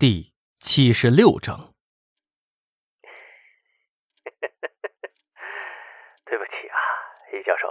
[0.00, 1.74] 第七十六章。
[6.24, 6.78] 对不起啊，
[7.32, 7.66] 易教授，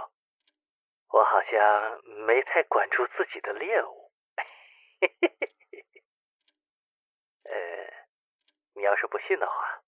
[1.08, 4.12] 我好像没太管住自己的猎物。
[7.48, 7.54] 呃，
[8.74, 9.82] 你要是不信的话，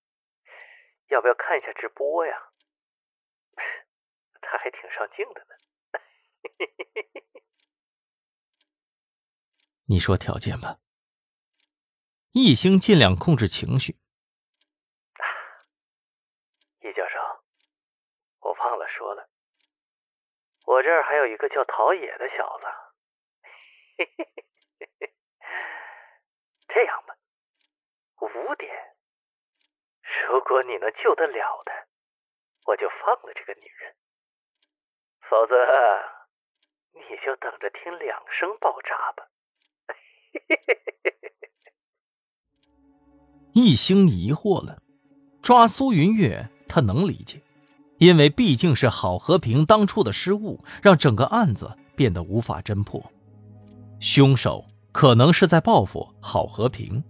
[1.09, 2.43] 要不要看一下直播呀？
[4.41, 5.55] 他还挺上镜的呢。
[9.89, 10.79] 你说条件吧。
[12.33, 13.97] 易星尽量控制情绪。
[16.79, 17.19] 易教授，
[18.39, 19.29] 我忘了说了，
[20.65, 22.67] 我这儿还有一个叫陶冶的小子。
[26.69, 27.17] 这样吧，
[28.21, 28.95] 五点，
[30.29, 31.73] 如果你能救得了他，
[32.65, 33.93] 我就放了这个女人；
[35.29, 35.57] 否则，
[36.93, 39.29] 你就等着听两声爆炸吧。
[39.89, 41.20] 嘿嘿嘿嘿嘿
[43.53, 44.79] 一星疑惑了，
[45.43, 47.43] 抓苏云月他能理解，
[47.99, 53.03] 因为毕竟是郝和平当初的失误，让整个案子变得无法侦破。
[53.99, 57.03] 凶手可能是在报复郝和平，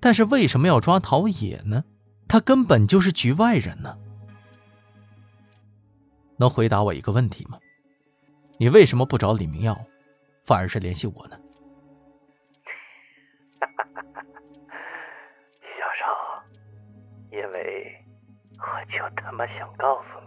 [0.00, 1.84] 但是为什么要抓陶冶呢？
[2.26, 3.96] 他根本就是局外人呢。
[6.36, 7.58] 能回答我一个问题吗？
[8.56, 9.78] 你为什么不找李明耀，
[10.40, 11.36] 反而是联系我呢？
[17.30, 18.04] 因为
[18.58, 20.26] 我就他妈想告诉你，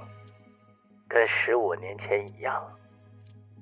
[1.08, 2.62] 跟十五年前一样，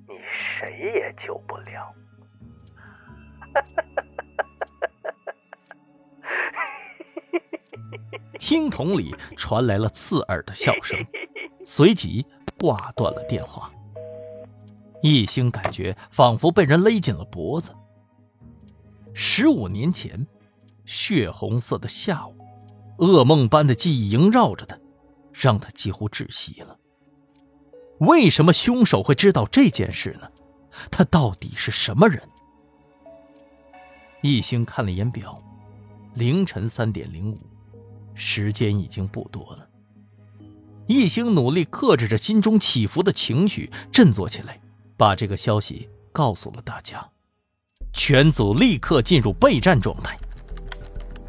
[0.08, 0.18] 你
[0.58, 1.94] 谁也救不了。
[8.38, 10.98] 听筒里传来了刺耳的笑声，
[11.64, 12.26] 随即
[12.58, 13.72] 挂断了电话。
[15.02, 17.74] 一星感觉仿佛被人勒紧了脖子。
[19.14, 20.26] 十五年前，
[20.86, 22.34] 血红色的下午。
[22.98, 24.78] 噩梦般的记忆萦绕着他，
[25.30, 26.78] 让他几乎窒息了。
[27.98, 30.26] 为什么凶手会知道这件事呢？
[30.90, 32.22] 他到底是什么人？
[34.22, 35.38] 一星看了眼表，
[36.14, 37.38] 凌晨三点零五，
[38.14, 39.68] 时间已经不多了。
[40.86, 44.58] 一星努力克制着心中起伏的情绪，振作起来，
[44.96, 47.06] 把这个消息告诉了大家。
[47.92, 50.18] 全组立刻进入备战状态。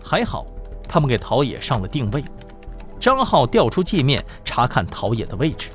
[0.07, 0.47] 还好。
[0.89, 2.23] 他们给陶冶上了定位，
[2.97, 5.69] 张浩调出界面查看陶冶的位置。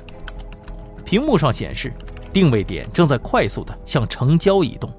[1.05, 1.93] 屏幕上显示，
[2.33, 4.91] 定位点正在快速的向城郊移动。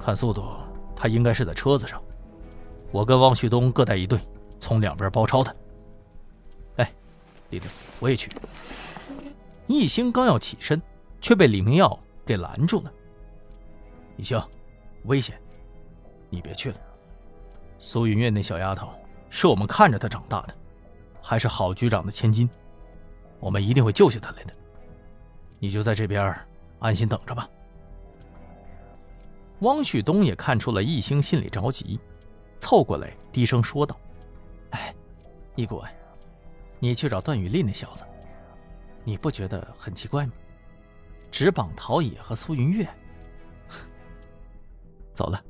[0.00, 0.42] 看速度，
[0.96, 2.02] 他应该是在车子上。
[2.90, 4.18] 我跟汪旭东各带一队，
[4.58, 5.54] 从两边包抄他。
[6.78, 6.92] 哎，
[7.50, 7.70] 李队，
[8.00, 8.28] 我也去。
[9.68, 10.82] 易星刚要起身，
[11.20, 12.92] 却被李明耀给拦住了。
[14.16, 14.42] 易星，
[15.04, 15.40] 危险，
[16.28, 16.76] 你别去了。
[17.82, 18.92] 苏云月那小丫头，
[19.30, 20.54] 是我们看着她长大的，
[21.22, 22.48] 还是郝局长的千金，
[23.40, 24.52] 我们一定会救下她来的。
[25.58, 26.38] 你就在这边
[26.78, 27.48] 安心等着吧。
[29.60, 31.98] 汪旭东也看出了易星心里着急，
[32.58, 33.98] 凑过来低声说道
[34.72, 34.94] ：“哎，
[35.54, 35.90] 易顾问，
[36.78, 38.04] 你去找段雨丽那小子，
[39.04, 40.32] 你不觉得很奇怪吗？
[41.30, 42.86] 只绑陶冶和苏云月，
[45.14, 45.42] 走了。”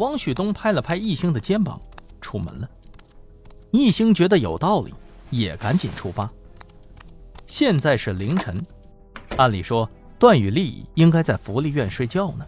[0.00, 1.80] 汪旭东拍了拍易星的肩膀，
[2.22, 2.68] 出门了。
[3.70, 4.94] 易星觉得有道理，
[5.30, 6.28] 也赶紧出发。
[7.46, 8.64] 现在是凌晨，
[9.36, 9.88] 按理说
[10.18, 12.46] 段雨丽应该在福利院睡觉呢。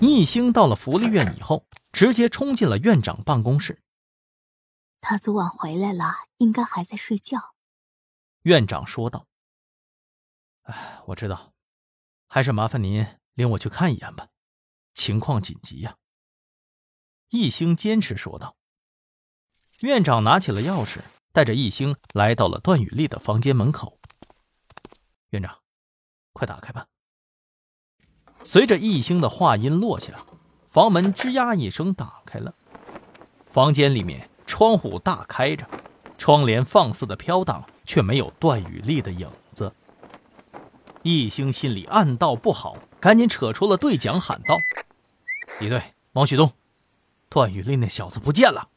[0.00, 3.80] 易星到了福利院以后，直接冲进了院长办公室。
[5.00, 7.38] 他昨晚回来了，应该还在睡觉。
[8.42, 9.26] 院长说道
[10.64, 11.52] ：“哎，我知道，
[12.26, 14.26] 还是麻烦您领我去看一眼吧。”
[14.98, 15.96] 情况紧急呀！
[17.28, 18.56] 易星坚持说道。
[19.82, 20.98] 院长拿起了钥匙，
[21.32, 24.00] 带着易星来到了段雨丽的房间门口。
[25.30, 25.56] 院长，
[26.32, 26.88] 快打开吧！
[28.44, 30.20] 随着易星的话音落下，
[30.66, 32.52] 房门吱呀一声打开了。
[33.46, 35.64] 房间里面窗户大开着，
[36.18, 39.72] 窗帘放肆的飘荡，却没有段雨丽的影子。
[41.04, 44.56] 易星心里暗道不好，赶紧扯出了对讲，喊道。
[45.60, 45.82] 李队，
[46.12, 46.52] 王旭东，
[47.28, 48.68] 段雨丽那小子不见了。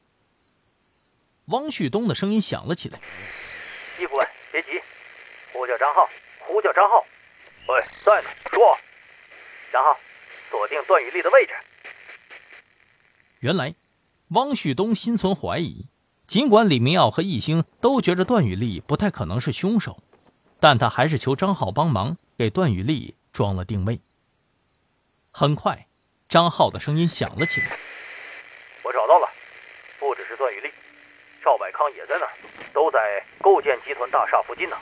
[1.45, 2.99] 汪旭东的声音响了起来
[4.01, 4.69] ：“易顾问，别急，
[5.53, 7.05] 呼叫张浩，呼叫张浩。
[7.67, 8.75] 喂，在呢，说。
[9.71, 9.95] 张浩，
[10.49, 11.53] 锁定段雨丽的位置。”
[13.41, 13.75] 原来，
[14.29, 15.85] 汪旭东心存怀疑，
[16.27, 20.01] 尽管李明耀和易星都觉着段雨丽不太可能是凶手，
[20.59, 23.99] 但他还是求张浩帮忙给段雨丽装了定位。
[25.31, 25.85] 很快。
[26.31, 27.67] 张浩的声音响了起来
[28.85, 29.27] ：“我找到了，
[29.99, 30.69] 不只是段雨丽，
[31.43, 32.31] 赵百康也在那儿，
[32.73, 34.77] 都在构建集团大厦附近呢。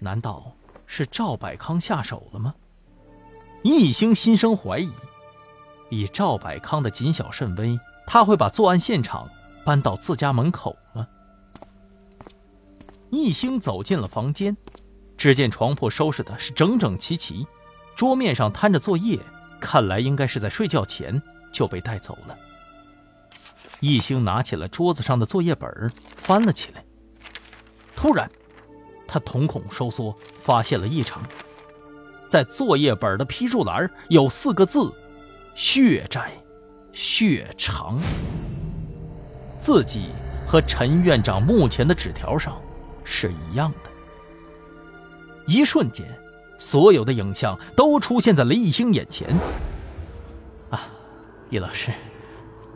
[0.00, 0.42] 难道
[0.88, 2.52] 是赵百康下手了吗？”
[3.62, 4.90] 易兴心生怀疑，
[5.88, 7.78] 以赵百康的谨小慎微，
[8.08, 9.30] 他会把作案现场
[9.64, 11.06] 搬到自家门口吗？
[13.12, 14.56] 易兴走进了房间，
[15.16, 17.46] 只见床铺收拾的是整整齐齐，
[18.00, 19.18] 桌面上摊着作业，
[19.60, 21.20] 看来应该是在睡觉前
[21.52, 22.38] 就被带走了。
[23.80, 26.82] 易兴拿起了桌子上的作业本，翻了起来。
[27.94, 28.30] 突然，
[29.06, 31.22] 他瞳孔收缩，发现了异常。
[32.26, 34.90] 在作业本的批注栏有四个字
[35.54, 36.32] ：“血债，
[36.94, 38.00] 血偿。”
[39.60, 40.06] 字迹
[40.48, 42.58] 和陈院长目前的纸条上
[43.04, 43.90] 是一样的。
[45.46, 46.06] 一瞬间，
[46.60, 49.34] 所有的影像都出现在了易星眼前。
[50.68, 50.86] 啊，
[51.48, 51.90] 易老师，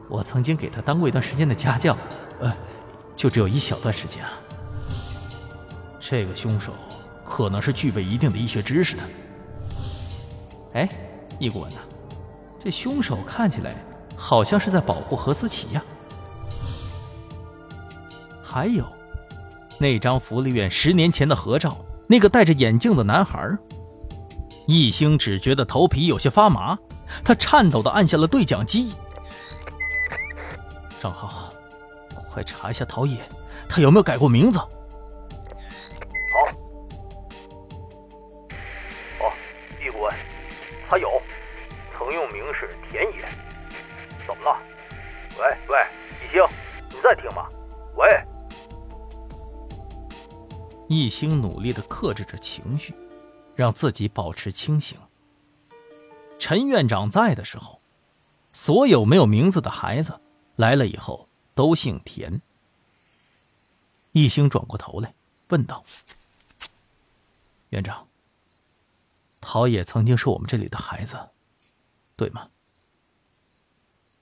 [0.08, 1.96] 我曾经给他当过一段时间的家教，
[2.40, 2.50] 呃，
[3.14, 4.32] 就只有一小段时间啊。
[6.00, 6.72] 这个凶手
[7.28, 9.02] 可能是具备一定的医学知识的。
[10.72, 10.88] 哎，
[11.38, 11.78] 易顾问呐，
[12.64, 13.74] 这凶手看起来
[14.16, 15.84] 好像是在保护何思琪呀。
[18.42, 18.84] 还有，
[19.78, 21.76] 那张福利院十年前的合照，
[22.06, 23.54] 那个戴着眼镜的男孩。
[24.66, 26.78] 易星只觉得头皮有些发麻，
[27.22, 28.94] 他颤抖的按下了对讲机。
[31.02, 31.52] 张浩，
[32.32, 33.18] 快查一下陶冶，
[33.68, 34.58] 他有没有改过名字？
[34.58, 34.66] 好。
[39.20, 39.32] 哦，
[39.84, 40.14] 易官
[40.88, 41.20] 他有，
[41.98, 43.28] 曾用名是田野。
[44.26, 44.58] 怎么了？
[45.38, 45.78] 喂喂，
[46.26, 46.42] 一星，
[46.88, 47.46] 你在听吗？
[47.96, 48.08] 喂。
[50.88, 52.94] 一星努力的克制着情绪，
[53.56, 54.98] 让自己保持清醒。
[56.38, 57.80] 陈院长在的时候，
[58.52, 60.20] 所有没有名字的孩子
[60.56, 62.40] 来了以后都姓田。
[64.12, 65.14] 一星转过头来
[65.48, 65.84] 问道
[67.70, 68.06] ：“院长。”
[69.40, 71.18] 陶冶曾经是我们这里的孩子，
[72.16, 72.48] 对吗？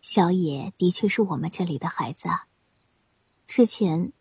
[0.00, 2.46] 小野的确是我们这里的孩子啊。
[3.46, 4.12] 之前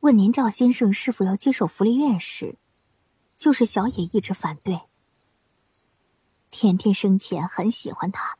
[0.00, 2.56] 问您赵先生是否要接手福利院时，
[3.38, 4.80] 就是小野一直反对。
[6.50, 8.36] 甜甜生前很喜欢他，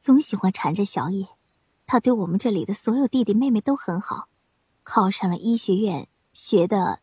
[0.00, 1.28] 总喜欢缠着小野。
[1.86, 4.28] 他对我们这里的所有弟弟妹妹都很好，
[4.82, 7.00] 考上了医学院学的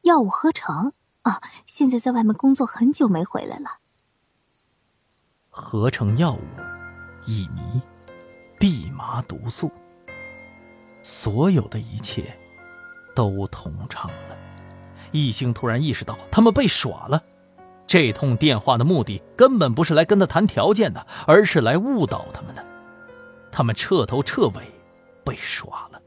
[0.00, 3.78] 药物合成啊，现在在外面工作很久没回来了。
[5.50, 6.40] 合成药物，
[7.26, 7.82] 乙醚、
[8.58, 9.70] 蓖麻毒素，
[11.02, 12.34] 所有的一切
[13.14, 14.51] 都通畅了。
[15.12, 17.22] 易兴突然意识到，他们被耍了。
[17.86, 22.64] 这通电话的目的根本不是来跟他谈条件的，而是来误导他们的。
[23.52, 24.62] 他们彻头彻尾
[25.24, 26.00] 被耍了。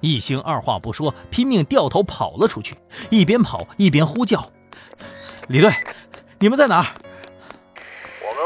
[0.00, 2.76] 易兴二话不说，拼命掉头跑了出去，
[3.10, 4.50] 一边跑一边呼叫
[5.48, 5.70] ：“李队，
[6.38, 6.86] 你们在哪儿？”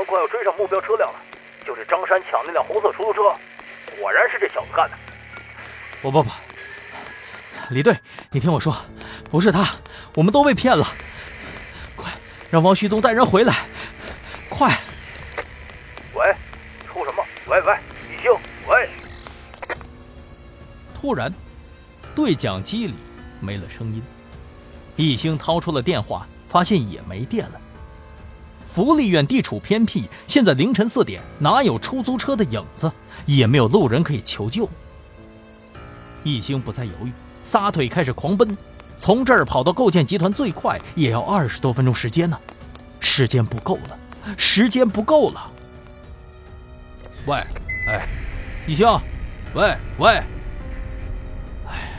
[0.04, 1.18] 快要追上目标车辆了，
[1.64, 3.22] 就是张山抢那辆红色出租车，
[3.98, 4.96] 果然是这小子干的。
[6.02, 6.30] 不不不，
[7.70, 7.96] 李队，
[8.30, 8.76] 你听我说，
[9.32, 9.70] 不是他，
[10.14, 10.86] 我们都被骗了。
[11.96, 12.12] 快，
[12.50, 13.64] 让王旭东带人回来，
[14.50, 14.78] 快！
[16.14, 16.36] 喂，
[16.86, 17.24] 出什么？
[17.46, 17.74] 喂喂，
[18.10, 18.30] 李兴，
[18.68, 18.90] 喂！
[20.94, 21.32] 突然，
[22.14, 22.92] 对讲机里
[23.40, 24.02] 没了声音。
[24.96, 27.60] 易兴掏出了电话，发现也没电了。
[28.66, 32.92] 福利院地处偏僻，现在凌晨四点，哪有出租车的影子？
[33.24, 34.68] 也没有路人可以求救。
[36.22, 37.12] 易兴不再犹豫，
[37.44, 38.54] 撒腿开始狂奔。
[39.02, 42.38] 从这儿跑到构建集团，最快也要二十多分钟时间呢。
[43.00, 43.98] 时间不够了，
[44.38, 45.50] 时间不够了。
[47.26, 47.34] 喂，
[47.88, 48.06] 哎，
[48.64, 48.86] 一星，
[49.54, 50.22] 喂喂，
[51.66, 51.90] 哎，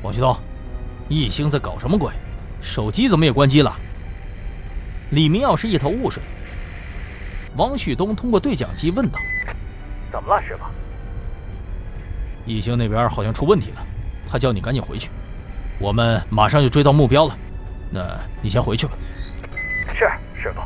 [0.00, 0.38] 王旭东，
[1.08, 2.12] 一星在搞什么鬼？
[2.60, 3.76] 手机怎么也关机了？
[5.10, 6.22] 李明耀是一头雾水。
[7.56, 9.18] 王旭东通过对讲机问道
[10.12, 10.62] ：“怎么了，师傅？”
[12.46, 13.84] 易兴那边好像出问题了，
[14.30, 15.10] 他叫你赶紧回去，
[15.82, 17.36] 我们马上就追到目标了。
[17.90, 18.00] 那
[18.40, 18.92] 你先回去吧。
[19.88, 20.08] 是，
[20.40, 20.60] 师傅。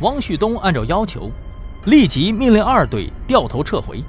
[0.00, 1.30] 汪旭东按照要求，
[1.86, 4.04] 立即命令二队掉头撤回。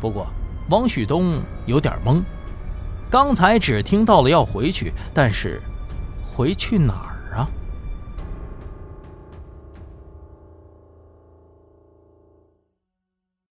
[0.00, 0.26] 不过，
[0.70, 2.22] 汪旭东有点懵，
[3.10, 5.60] 刚才只听到了要回去，但是
[6.24, 7.17] 回去哪儿？